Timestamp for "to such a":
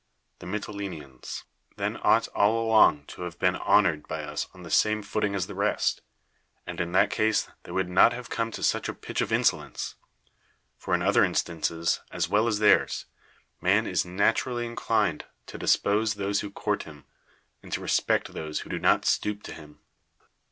8.53-8.95